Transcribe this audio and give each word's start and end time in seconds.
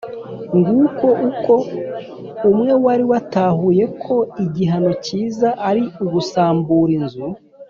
nguko 0.57 1.07
uko 1.29 1.53
umwe 2.49 2.73
wari 2.83 3.03
watahuye 3.11 3.83
ko 4.03 4.15
igihano 4.45 4.91
cyiza 5.05 5.49
ari 5.69 5.83
ugusambura 6.03 6.91
inzu 6.99 7.25